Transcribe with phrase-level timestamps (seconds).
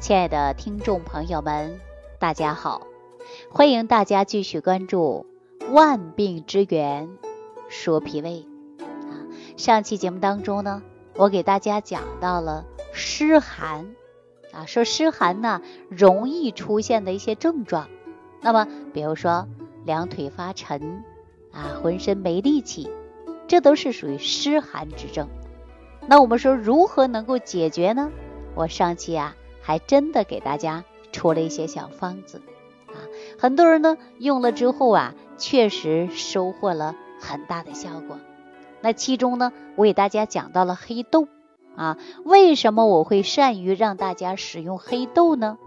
[0.00, 1.80] 亲爱的听众朋友们，
[2.20, 2.86] 大家好！
[3.50, 5.26] 欢迎大家继续关注
[5.72, 7.10] 《万病之源
[7.68, 8.46] 说脾胃》
[8.84, 9.26] 啊。
[9.56, 10.84] 上期节目当中呢，
[11.16, 13.92] 我给大家讲到了湿寒
[14.52, 17.88] 啊，说湿寒呢容易出现的一些症状。
[18.40, 19.48] 那么，比如说
[19.84, 21.02] 两腿发沉
[21.50, 22.88] 啊，浑身没力气，
[23.48, 25.28] 这都是属于湿寒之症。
[26.06, 28.12] 那我们说如何能够解决呢？
[28.54, 29.34] 我上期啊。
[29.68, 30.82] 还真的给大家
[31.12, 32.40] 出了一些小方子
[32.86, 32.96] 啊，
[33.38, 38.18] 很多人呢用了之后啊，确实收获了很大的效果。
[38.80, 41.28] 那其中呢，我给大家讲到了黑豆
[41.76, 45.58] 啊，为什么我会善于让大家使用黑豆呢？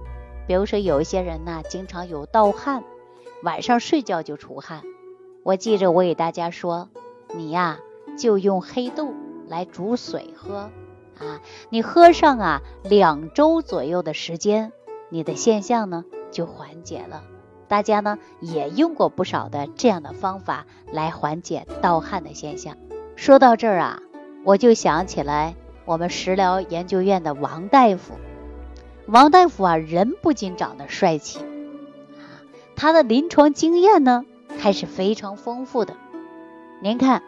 [0.47, 2.83] 比如说有一些人呢，经常有盗汗，
[3.43, 4.81] 晚上睡觉就出汗，
[5.43, 6.89] 我记着我给大家说，
[7.35, 7.77] 你呀
[8.17, 9.13] 就用黑豆
[9.47, 10.71] 来煮水喝。
[11.21, 14.73] 啊，你喝上啊两周左右的时间，
[15.09, 17.23] 你的现象呢就缓解了。
[17.67, 22.75] 大家呢也用过不少的这样的方法来缓解盗汗的现象。
[23.15, 24.01] 说到这儿啊，
[24.43, 28.15] 我就想起来我们食疗研究院的王大夫。
[29.05, 31.39] 王大夫啊，人不仅长得帅气，
[32.75, 34.25] 他的临床经验呢
[34.57, 35.95] 还是非常丰富的。
[36.81, 37.21] 您看，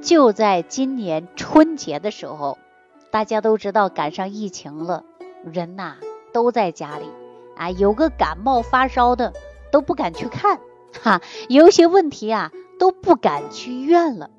[0.00, 2.58] 就在今年春节的时候。
[3.10, 5.04] 大家都知道赶上疫情了，
[5.44, 5.96] 人呐
[6.32, 7.06] 都在家里
[7.56, 9.32] 啊，有个感冒发烧的
[9.72, 10.60] 都不敢去看，
[11.02, 14.30] 哈，有些问题啊都不敢去医院了。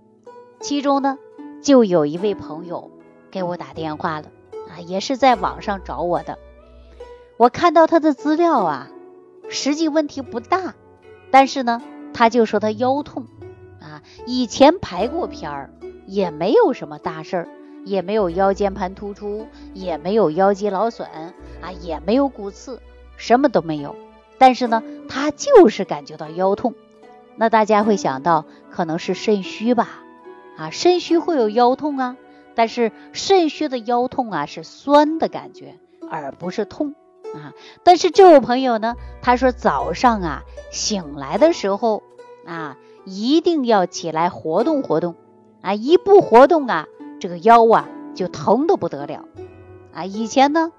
[0.59, 1.17] 其中呢，
[1.61, 2.91] 就有一位朋友
[3.31, 4.27] 给我打电话了
[4.69, 6.37] 啊，也是在网上找我的。
[7.37, 8.87] 我看到他的资料啊，
[9.49, 10.75] 实际问题不大，
[11.31, 11.81] 但是呢，
[12.13, 13.25] 他就说他腰痛
[13.81, 15.71] 啊，以前排过片儿，
[16.05, 17.49] 也没有什么大事儿。
[17.85, 21.07] 也没有腰间盘突出，也没有腰肌劳损
[21.61, 22.81] 啊，也没有骨刺，
[23.17, 23.95] 什么都没有。
[24.37, 26.73] 但是呢，他就是感觉到腰痛。
[27.35, 30.01] 那大家会想到可能是肾虚吧？
[30.57, 32.17] 啊，肾虚会有腰痛啊。
[32.55, 35.77] 但是肾虚的腰痛啊是酸的感觉，
[36.09, 36.95] 而不是痛
[37.33, 37.53] 啊。
[37.83, 42.03] 但是这位朋友呢，他说早上啊醒来的时候
[42.45, 45.15] 啊，一定要起来活动活动
[45.61, 46.87] 啊，一不活动啊。
[47.19, 49.25] 这个腰啊就疼得不得了
[49.93, 50.05] 啊！
[50.05, 50.71] 以前呢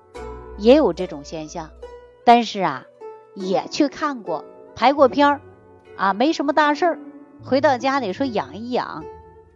[0.56, 1.70] 也有这种现象，
[2.24, 2.84] 但是啊
[3.34, 5.40] 也去看过拍过片儿
[5.96, 6.98] 啊，没什么大事儿。
[7.42, 9.04] 回到家里说养一养，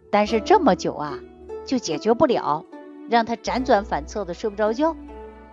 [0.09, 1.19] 但是这么久啊
[1.65, 2.65] 就解决不了，
[3.09, 4.95] 让他辗转反侧的睡不着觉。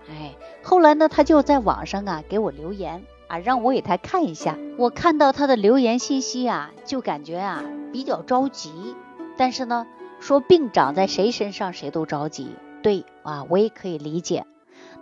[0.08, 4.56] 哎，后来呢他就在网上啊给我留言啊，让我给他看一下。
[4.78, 7.62] 我看到他的留言信息啊，就感觉啊
[7.92, 8.94] 比较着急，
[9.36, 9.86] 但是呢。
[10.22, 12.54] 说病长在谁身上，谁都着急。
[12.80, 14.46] 对啊，我也可以理解。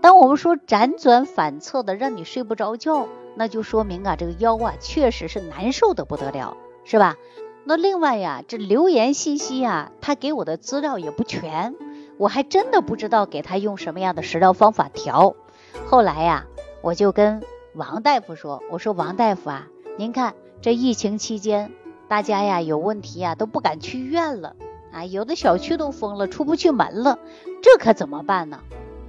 [0.01, 7.17] 当我们说辗转反侧的让你睡不着觉，那就说明啊，这个腰啊确实是难受的不得了，是吧？
[7.65, 11.75] 那另外呀，这留言信息啊，他给我的资料也不全，
[12.17, 15.37] 我还真的不知道给他用什么样的食疗方法调。
[15.85, 16.47] 后来呀，
[16.81, 17.43] 我就跟
[17.75, 21.73] 王大夫说：“我说王大夫啊，您看这疫情期间，
[22.09, 24.57] 大家呀有问题呀都不敢去医院了。”
[24.93, 27.19] 啊，有的小区都封了，出不去门了，
[27.63, 28.61] 这可怎么办呢？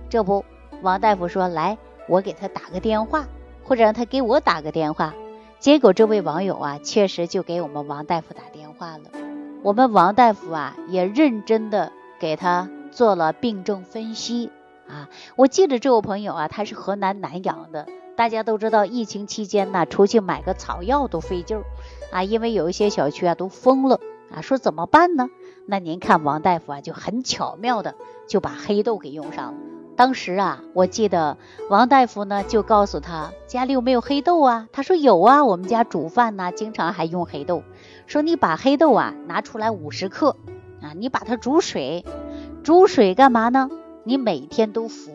[0.09, 0.45] 这不，
[0.81, 1.77] 王大夫说来，
[2.07, 3.27] 我给他打个电话，
[3.63, 5.13] 或者让他给我打个电话。
[5.59, 9.11] 结果这位网友啊，确实就给我们王大夫打电话了。
[9.63, 14.49] 我们王大夫啊，也认真的给他做了病症分析
[14.87, 15.07] 啊。
[15.35, 17.87] 我记得这位朋友啊，他是河南南阳的。
[18.17, 21.63] 大家都知道，疫情期间呢，出去买个草药都费劲儿
[22.11, 23.99] 啊，因为有一些小区啊都封了
[24.35, 25.29] 啊，说怎么办呢？
[25.65, 27.95] 那您看王大夫啊，就很巧妙的
[28.27, 29.59] 就把黑豆给用上了。
[29.95, 31.37] 当时啊，我记得
[31.69, 34.67] 王大夫呢就告诉他家里有没有黑豆啊？
[34.71, 37.63] 他说有啊，我们家煮饭呢经常还用黑豆。
[38.07, 40.35] 说你把黑豆啊拿出来五十克
[40.81, 42.03] 啊，你把它煮水，
[42.63, 43.69] 煮水干嘛呢？
[44.03, 45.11] 你每天都服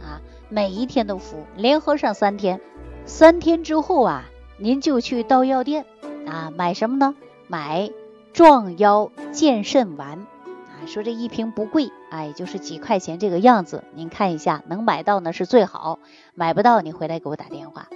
[0.00, 2.60] 啊，每一天都服，连喝上三天。
[3.04, 4.24] 三天之后啊，
[4.56, 5.84] 您就去到药店
[6.26, 7.14] 啊买什么呢？
[7.48, 7.90] 买。
[8.32, 13.84] 壮腰健肾丸啊，说这一瓶不贵，哎，就是几块钱这个样子。
[13.94, 15.98] 您看一下，能买到呢是最好，
[16.34, 17.88] 买不到你回来给我打电话。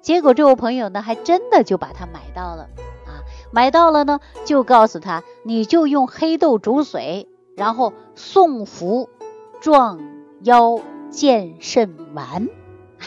[0.00, 2.68] 结果这位朋友呢，还真的就把它买到了
[3.06, 9.10] 啊，买到了呢，就告诉他，你就用黑豆煮水，然后送服
[9.60, 10.00] 壮
[10.42, 10.80] 腰
[11.10, 12.48] 健肾丸。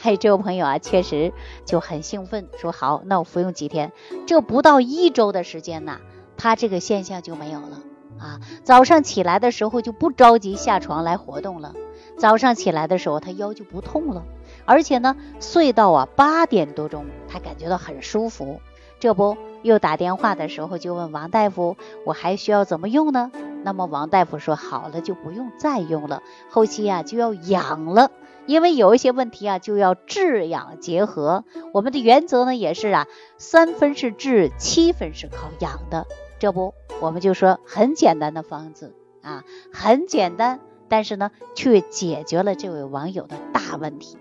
[0.03, 1.31] 哎，这位朋友啊，确实
[1.63, 3.93] 就很兴奋，说好，那我服用几天？
[4.25, 6.01] 这不到一周的时间呐。
[6.37, 7.79] 他这个现象就没有了
[8.19, 8.39] 啊！
[8.63, 11.73] 早上起来的时候就不着急下床来活动了，
[12.17, 14.23] 早上起来的时候他腰就不痛了，
[14.65, 18.61] 而且呢，睡到啊八点多钟，他感觉到很舒服。
[18.97, 23.31] 这不又打电话的时候就问王大夫，我还需要怎么用呢？
[23.63, 28.11] 那么王大夫说好了就不用再用了，后期啊就要养了，
[28.45, 31.43] 因为有一些问题啊就要治养结合。
[31.73, 33.07] 我们的原则呢也是啊，
[33.37, 36.07] 三分是治，七分是靠养的。
[36.39, 40.59] 这不我们就说很简单的方子啊，很简单，
[40.89, 44.17] 但是呢却解决了这位网友的大问题。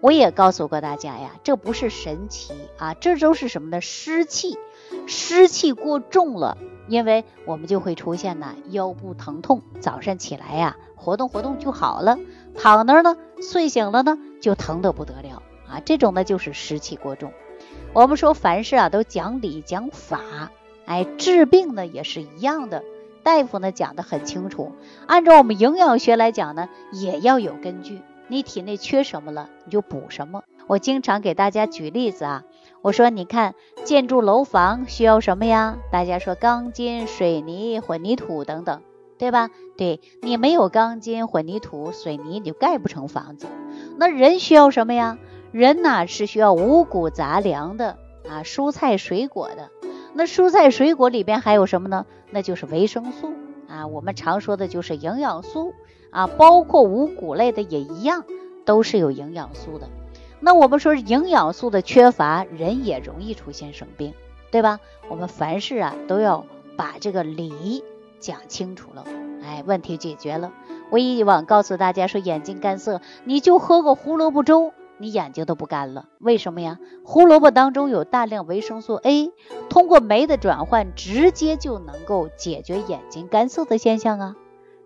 [0.00, 3.80] 我也告诉过大家呀，这不是神奇啊，这都是什么呢？
[3.80, 4.58] 湿气，
[5.06, 6.58] 湿气过重了，
[6.88, 12.18] 因为我们就会出现呢腰部疼痛，早上起来呀活动活动就好了，
[12.54, 17.32] 躺那儿呢睡醒了呢就疼得不得了啊，这种呢就是湿气过重。
[17.94, 20.50] 我们说凡事啊都讲理讲法，
[20.86, 22.82] 哎，治病呢也是一样的，
[23.22, 24.72] 大夫呢讲的很清楚，
[25.06, 28.00] 按照我们营养学来讲呢也要有根据。
[28.26, 30.42] 你体内缺什么了，你就补什么。
[30.66, 32.44] 我经常给大家举例子啊，
[32.80, 33.54] 我说你看
[33.84, 35.76] 建筑楼房需要什么呀？
[35.92, 38.80] 大家说钢筋、水泥、混凝土等等，
[39.18, 39.50] 对吧？
[39.76, 43.46] 对你没有钢筋、混凝土、水泥，你就盖不成房子。
[43.98, 45.18] 那人需要什么呀？
[45.52, 49.70] 人呢是需要五谷杂粮的啊，蔬菜水果的。
[50.14, 52.06] 那蔬菜水果里边还有什么呢？
[52.30, 53.34] 那就是维生素
[53.68, 55.74] 啊，我们常说的就是营养素。
[56.10, 58.24] 啊，包括五谷类的也一样，
[58.64, 59.88] 都是有营养素的。
[60.38, 64.14] 那我们说营养素的缺乏，人也容易出现生病，
[64.52, 64.78] 对吧？
[65.08, 66.46] 我们凡事啊都要
[66.76, 67.82] 把这个理
[68.20, 69.04] 讲清楚了，
[69.42, 70.52] 哎，问题解决了。
[70.90, 74.72] 我以往告诉大家说，眼睛干涩，你就喝个胡萝卜粥，
[75.04, 76.08] 你眼睛都不干了。
[76.18, 76.78] 为什么呀？
[77.04, 79.32] 胡萝卜当中有大量维生素 A，
[79.68, 84.36] 通过酶的转换，直接就能够解决眼睛干涩的现象啊。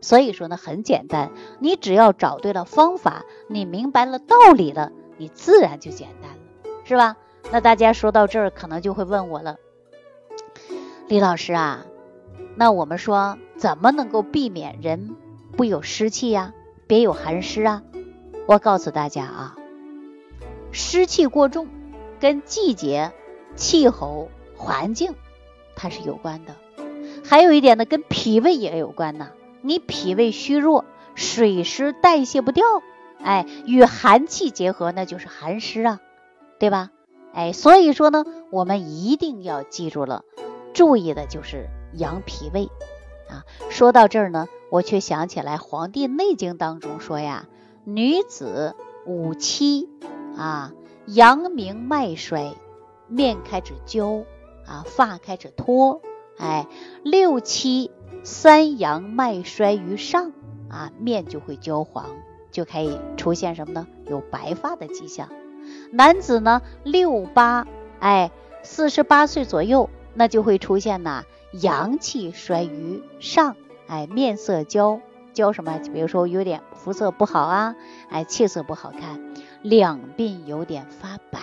[0.00, 1.31] 所以说呢，很简单，
[1.61, 7.17] 你只要找对了方法，你明白了道理了，你自然就简单了，是吧？
[7.53, 9.56] 那大家说到这儿，可能就会问我了，
[11.06, 11.87] 李老师啊，
[12.56, 15.14] 那我们说怎么能够避免人
[15.56, 16.55] 不有湿气呀，
[16.88, 17.85] 别有寒湿啊？
[18.47, 19.56] 我告诉大家啊，
[20.73, 21.69] 湿气过重
[22.20, 23.12] 跟季节、
[23.56, 25.15] 气候、环境
[25.75, 26.56] 它是有关的，
[27.25, 29.31] 还有一点呢，跟脾胃也有关呢。
[29.61, 30.85] 你脾胃虚弱，
[31.15, 32.65] 水湿代谢不掉，
[33.23, 36.00] 哎，与寒气结合，那就是寒湿啊，
[36.59, 36.91] 对吧？
[37.32, 40.25] 哎，所以说呢，我们一定要记住了，
[40.73, 42.69] 注意的就是养脾胃
[43.29, 43.44] 啊。
[43.69, 47.47] 说到这儿呢，我却想起来《黄帝内经》当中说呀，
[47.85, 48.75] 女子
[49.06, 49.88] 五七
[50.38, 50.73] 啊，
[51.06, 52.55] 阳明脉衰，
[53.08, 54.25] 面开始焦
[54.67, 56.00] 啊，发开始脱，
[56.38, 56.67] 哎，
[57.02, 57.90] 六七。
[58.25, 60.32] 三阳脉衰于上
[60.69, 62.05] 啊，面就会焦黄，
[62.50, 63.87] 就可以出现什么呢？
[64.06, 65.29] 有白发的迹象。
[65.93, 67.67] 男子呢，六八
[68.00, 68.31] 哎，
[68.62, 73.56] 四十八岁左右，那就会出现呐，阳气衰于上，
[73.87, 75.00] 哎，面色焦
[75.32, 75.79] 焦什么？
[75.94, 77.76] 比如说有点肤色不好啊，
[78.11, 79.28] 哎，气色不好看，
[79.63, 81.41] 两鬓有点发白，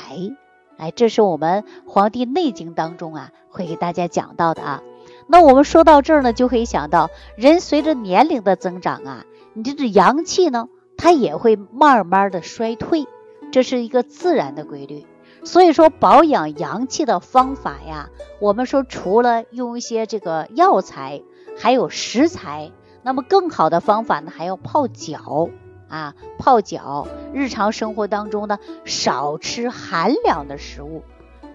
[0.78, 4.82] 哎，这是我们《黄帝内经》当中啊，会给大家讲到的啊。
[5.28, 13.06] 那我们说到这儿呢，就可以想到，人随着年龄的增长啊，你这个阳气呢，它也会慢慢的衰退，
[13.52, 15.06] 这是一个自然的规律。
[15.44, 21.22] 所以说，保养阳气的方法呀，我们说除了用一些这个药材，
[21.57, 22.72] 还有食材，
[23.04, 25.50] 那么更好的方法呢，还要泡脚
[25.87, 27.07] 啊，泡脚。
[27.33, 31.04] 日常生活当中呢，少吃寒凉的食物，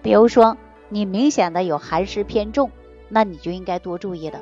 [0.01, 0.57] 比如说
[0.89, 2.71] 你明显的有寒湿偏重。
[3.13, 4.39] 那你就应该多注意了。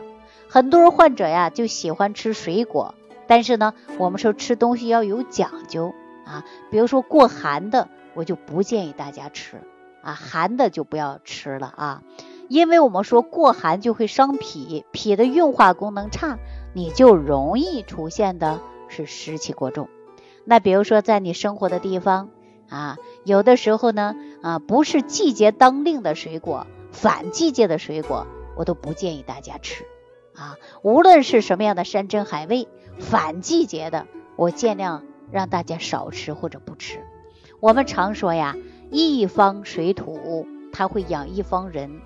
[0.48, 2.94] 很多患者呀就喜欢吃水果，
[3.26, 6.46] 但是呢，我们说吃东西要有讲究啊。
[6.70, 9.64] 比如说过寒的，我就不建议大家吃
[10.04, 12.04] 啊，寒的就不要吃了啊。
[12.48, 16.38] 因为我们说过寒就会伤脾，脾的运化功能差，
[16.74, 19.88] 你就容易出现的是湿气过重。
[20.44, 22.30] 那比如说在你生活的地方
[22.68, 28.28] 啊，有的时候呢啊，不是季节当令的水果，反季节的水果。
[28.56, 29.86] 我都不建议大家吃
[30.36, 32.68] 啊，无论是什么样的山珍海味，
[33.00, 34.06] 反季节的，
[34.36, 37.00] 我尽量让大家少吃或者不吃。
[37.62, 38.58] 我们常说呀，
[38.92, 42.02] 一方水土它会养一方人。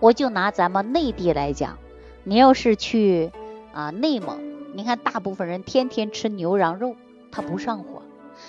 [0.00, 1.76] 我就拿咱们内地来讲，
[2.22, 3.30] 你要是去
[3.74, 6.96] 啊内蒙，你看大部分人天天吃牛羊肉，
[7.30, 8.02] 他不上火。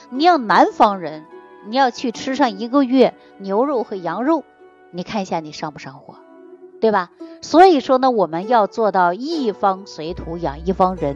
[0.10, 1.25] 你要南方人，
[1.67, 4.44] 你要去吃上一个月牛肉和羊肉，
[4.89, 6.15] 你看一下你上不上火？
[6.82, 7.12] 对吧？
[7.41, 11.15] 所以说呢，我们要做到一方水土养一方人，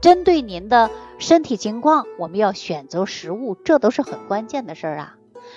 [0.00, 5.16] 针对您的身体情况，我们要选择食物，这都是很关键的事儿啊。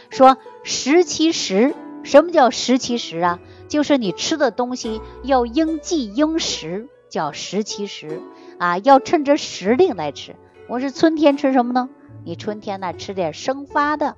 [0.10, 3.40] 说食其食，什么叫食其食啊？
[3.68, 8.22] 就是你吃的东西要应季应时，叫食其食
[8.58, 10.36] 啊，要趁着时令来吃。
[10.68, 11.90] 我是春天吃什么呢？
[12.26, 14.16] 你春天呢吃点生发的，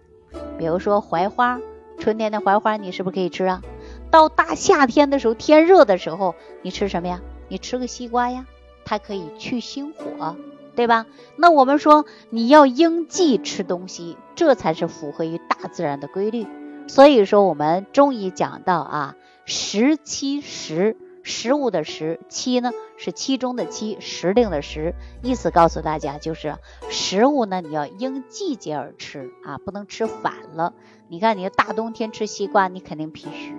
[0.58, 1.60] 比如说槐花，
[1.98, 3.62] 春天的槐花你是不是可以吃啊？
[4.10, 7.22] 到大夏天的时候，天热的时候，你吃什么呀？
[7.48, 8.46] 你吃个西瓜呀，
[8.86, 10.36] 它可以去心火，
[10.76, 11.06] 对吧？
[11.36, 16.48] 那我们说你要应季吃东西，这才是符合于大自然的规律。
[16.88, 19.16] 所以说我们中医讲到啊。
[19.46, 26.58] 食七时，食物的食，七呢是其中的七，时令的时，意思告诉大家就是
[26.90, 30.74] 食物呢你要应季节而吃啊，不能吃反了。
[31.08, 33.56] 你看你大冬天吃西瓜，你肯定脾虚，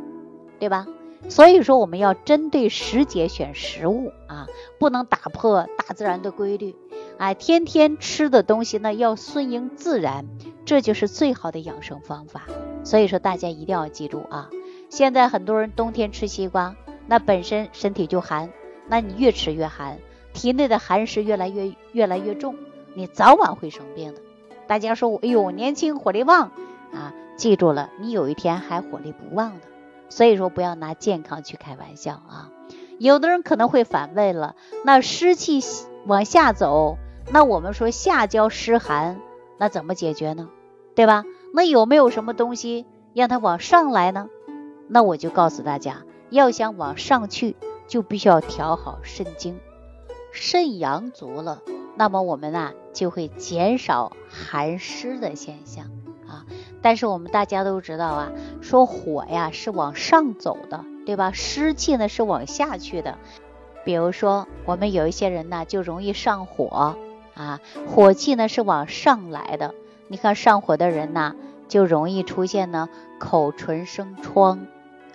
[0.59, 0.87] 对吧？
[1.29, 4.47] 所以说我们要针对时节选食物啊，
[4.79, 6.75] 不能打破大自然的规律。
[7.19, 10.27] 哎，天天吃的东西呢要顺应自然，
[10.65, 12.45] 这就是最好的养生方法。
[12.85, 14.49] 所以说大家一定要记住啊。
[14.89, 16.75] 现在很多人冬天吃西瓜，
[17.07, 18.51] 那本身身体就寒，
[18.87, 19.99] 那你越吃越寒，
[20.33, 22.57] 体内的寒湿越来越越来越重，
[22.95, 24.21] 你早晚会生病的。
[24.67, 26.53] 大家说，哎呦，年轻火力旺
[26.93, 29.67] 啊，记住了，你有一天还火力不旺的。
[30.09, 32.51] 所以说，不要拿健康去开玩笑啊。
[32.99, 35.61] 有的人可能会反问了，那湿气
[36.07, 36.99] 往下走，
[37.31, 39.21] 那我们说下焦湿寒，
[39.57, 40.49] 那怎么解决呢？
[40.95, 41.25] 对吧？
[41.55, 44.29] 那有没有什么东西让它往上来呢？
[44.89, 47.57] 那我就告诉大家，要想往上去，
[47.87, 49.59] 就必须要调好肾经，
[50.33, 51.61] 肾阳足了，
[51.97, 55.87] 那么我们啊就会减少寒湿的现象
[56.27, 56.47] 啊。
[56.83, 61.33] 但是我们大家都知道啊，说火呀是往上走的，对吧？
[61.33, 63.19] 湿气呢是往下去的。
[63.85, 66.97] 比如说我们有一些人呢就容易上火
[67.35, 69.75] 啊，火气呢是往上来的。
[70.09, 71.35] 你看上火的人呢
[71.67, 74.67] 就容易出现呢口唇生疮。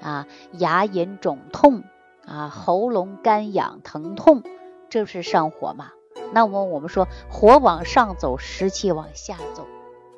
[0.05, 1.81] 啊，牙龈肿痛
[2.27, 4.43] 啊，喉咙干痒疼痛，
[4.88, 5.89] 这是上火嘛？
[6.31, 9.65] 那么我们说火往上走，湿气往下走，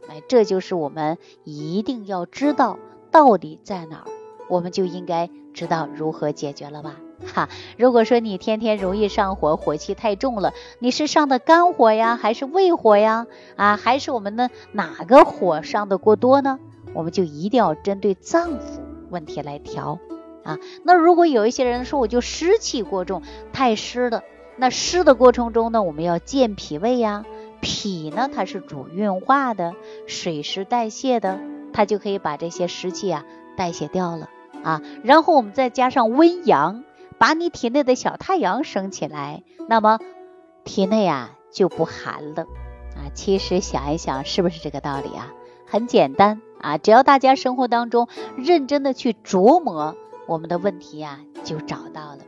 [0.09, 2.77] 哎，这就是我们一定要知道
[3.11, 4.07] 到底在哪儿，
[4.49, 6.95] 我们就应该知道如何解决了吧？
[7.33, 13.25] 哈，如果说你天天容易上火，火气太重了，你是上的肝火呀，还是胃火呀？
[13.55, 16.59] 啊，还是我们的哪个火上的过多呢？
[16.93, 18.86] 我们就一定要针对脏腑。
[19.09, 19.99] 问题来调
[20.43, 23.21] 啊，那如果有一些人说我就湿气过重，
[23.51, 24.23] 太湿了，
[24.55, 27.25] 那湿的过程中呢，我们要健脾胃呀，
[27.61, 29.73] 脾呢它是主运化的，
[30.07, 31.39] 水湿代谢的，
[31.73, 33.25] 它就可以把这些湿气啊
[33.57, 34.29] 代谢掉了
[34.63, 36.83] 啊，然后我们再加上温阳，
[37.17, 39.99] 把你体内的小太阳升起来，那么
[40.63, 42.43] 体内啊就不寒了
[42.95, 43.11] 啊。
[43.13, 45.33] 其实想一想，是不是这个道理啊？
[45.65, 46.41] 很简单。
[46.59, 49.95] 啊，只要大家生活当中认真的去琢磨，
[50.27, 52.19] 我们的问题呀就找到了。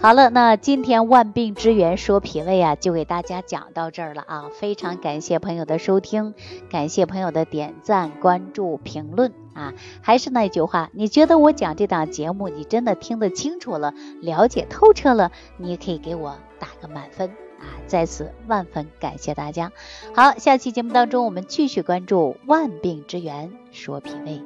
[0.00, 4.50] 好了，那今天万病之源说脾胃啊，就给大家讲到这儿了啊。
[4.52, 6.34] 非常感谢朋友的收听，
[6.70, 9.74] 感谢朋友的点赞、关注、评论啊。
[10.00, 17.30] 还是那句话，你觉得我讲这档节目，你真的听得清楚了，了解透彻了，你也可以给我打个满分。
[17.62, 19.72] 啊，在此万分感谢大家。
[20.14, 24.42] 好，下期节目当中，我们继续关注万病之源，说脾胃。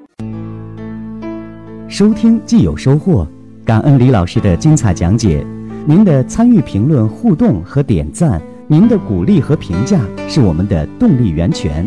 [1.89, 3.27] 收听既有收获，
[3.65, 5.45] 感恩李老师的精彩讲解。
[5.87, 11.87] 您的参与、评论、互动和点赞，您的鼓励和评价是我们的动力源泉。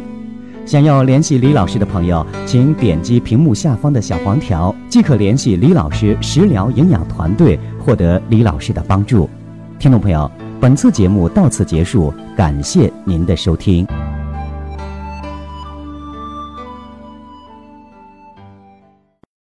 [0.66, 9.30] 想要联系李老师的朋友，请点击屏幕下方的小黄条，即可联系李老师食疗营养团队，获得李老师的帮助。
[9.80, 10.32] 听众朋友。
[10.62, 13.88] 本次节目到此结束，感谢您的收听。